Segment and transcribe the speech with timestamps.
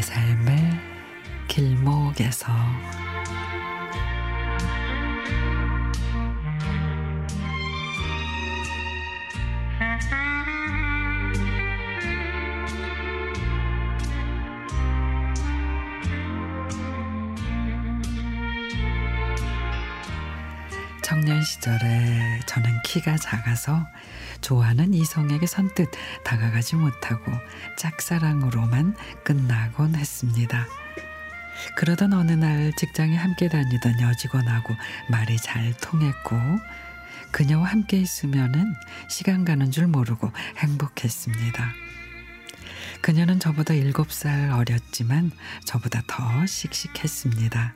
[0.00, 0.56] 삶의
[1.48, 2.46] 길목에서
[21.12, 23.86] 청년 시절에 저는 키가 작아서
[24.40, 25.90] 좋아하는 이성에게 선뜻
[26.24, 27.30] 다가가지 못하고
[27.76, 30.66] 짝사랑으로만 끝나곤 했습니다.
[31.76, 34.74] 그러던 어느 날 직장에 함께 다니던 여직원하고
[35.10, 36.34] 말이 잘 통했고
[37.30, 38.72] 그녀와 함께 있으면은
[39.10, 41.72] 시간 가는 줄 모르고 행복했습니다.
[43.02, 45.30] 그녀는 저보다 일곱 살 어렸지만
[45.66, 47.74] 저보다 더 씩씩했습니다.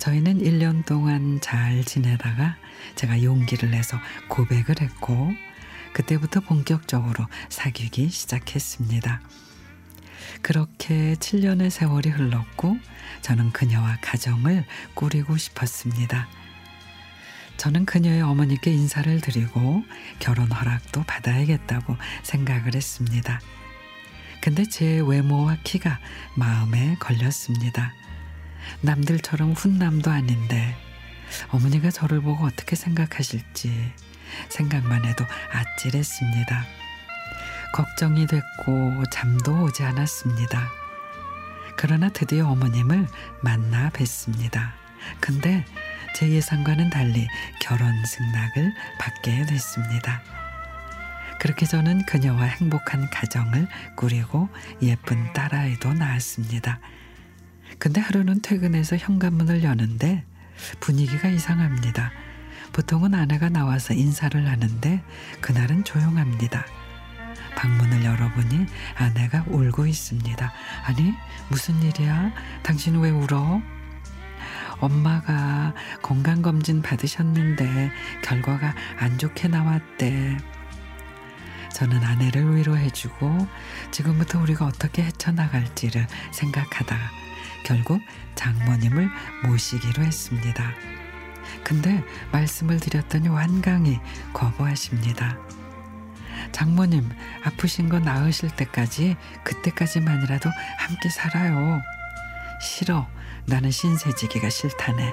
[0.00, 2.56] 저희는 1년 동안 잘 지내다가
[2.94, 3.98] 제가 용기를 내서
[4.28, 5.30] 고백을 했고
[5.92, 9.20] 그때부터 본격적으로 사귀기 시작했습니다.
[10.40, 12.78] 그렇게 7년의 세월이 흘렀고
[13.20, 16.28] 저는 그녀와 가정을 꾸리고 싶었습니다.
[17.58, 19.84] 저는 그녀의 어머니께 인사를 드리고
[20.18, 23.38] 결혼 허락도 받아야겠다고 생각을 했습니다.
[24.40, 26.00] 근데 제 외모와 키가
[26.36, 27.92] 마음에 걸렸습니다.
[28.80, 30.76] 남들처럼 훈남도 아닌데
[31.50, 33.92] 어머니가 저를 보고 어떻게 생각하실지
[34.48, 36.64] 생각만 해도 아찔했습니다.
[37.72, 40.68] 걱정이 됐고 잠도 오지 않았습니다.
[41.76, 43.06] 그러나 드디어 어머님을
[43.42, 44.72] 만나 뵀습니다.
[45.20, 45.64] 근데
[46.14, 47.26] 제 예상과는 달리
[47.60, 50.20] 결혼 승낙을 받게 됐습니다.
[51.38, 54.50] 그렇게 저는 그녀와 행복한 가정을 꾸리고
[54.82, 56.80] 예쁜 딸아이도 낳았습니다.
[57.80, 60.22] 근데 하루는 퇴근해서 현관문을 여는데
[60.80, 62.12] 분위기가 이상합니다.
[62.72, 65.02] 보통은 아내가 나와서 인사를 하는데
[65.40, 66.66] 그날은 조용합니다.
[67.56, 70.52] 방문을 열어보니 아내가 울고 있습니다.
[70.84, 71.14] 아니,
[71.48, 72.32] 무슨 일이야?
[72.62, 73.62] 당신 왜 울어?
[74.80, 77.90] 엄마가 건강검진 받으셨는데
[78.22, 80.36] 결과가 안 좋게 나왔대.
[81.72, 83.48] 저는 아내를 위로해주고
[83.90, 87.29] 지금부터 우리가 어떻게 헤쳐나갈지를 생각하다가
[87.64, 88.00] 결국
[88.34, 89.08] 장모님을
[89.44, 90.72] 모시기로 했습니다.
[91.64, 93.98] 근데 말씀을 드렸더니 완강히
[94.32, 95.36] 거부하십니다.
[96.52, 97.08] 장모님,
[97.44, 101.80] 아프신 거 나으실 때까지 그때까지만이라도 함께 살아요.
[102.60, 103.06] 싫어.
[103.46, 105.12] 나는 신세지기가 싫다네.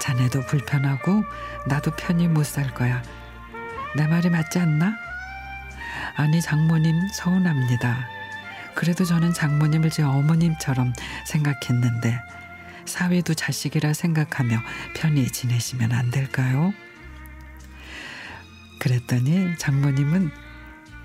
[0.00, 1.24] 자네도 불편하고
[1.66, 3.02] 나도 편히 못 살 거야.
[3.96, 4.94] 내 말이 맞지 않나?
[6.16, 8.08] 아니 장모님 서운합니다.
[8.80, 10.94] 그래도 저는 장모님을 제 어머님처럼
[11.26, 12.18] 생각했는데
[12.86, 14.58] 사위도 자식이라 생각하며
[14.96, 16.72] 편히 지내시면 안 될까요?
[18.78, 20.30] 그랬더니 장모님은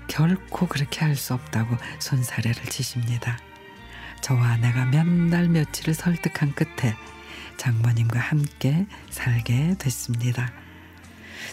[0.08, 3.38] 결코 그렇게 할 수 없다고 손사래를 치십니다.
[4.22, 6.96] 저와 아내가 몇 날 며칠을 설득한 끝에
[7.58, 10.50] 장모님과 함께 살게 됐습니다.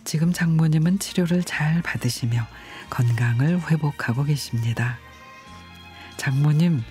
[0.06, 2.48] 지금 장모님은 치료를 잘 받으시며
[2.90, 5.00] 건강을 회복하고 계십니다.
[6.24, 6.82] 장모님,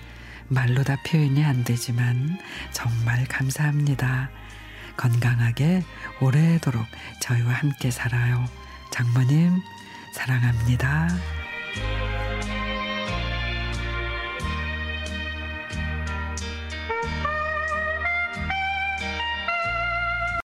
[0.47, 2.37] 말로 다 표현이 안 되지만
[2.71, 4.29] 정말 감사합니다.
[4.95, 5.81] 건강하게
[6.21, 6.85] 오래도록
[7.19, 8.45] 저희와 함께 살아요.
[8.91, 9.59] 장모님,
[10.13, 11.07] 사랑합니다.